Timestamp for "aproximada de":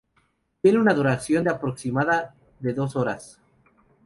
1.47-2.73